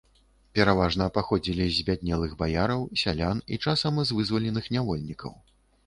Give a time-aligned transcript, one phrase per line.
[0.59, 5.33] Пераважна паходзілі з збяднелых баяраў, сялян і часам з вызваленых нявольнікаў.